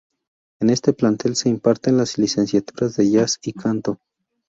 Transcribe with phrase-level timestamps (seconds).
[0.59, 3.99] En este plantel se imparten las licenciaturas de Jazz y canto.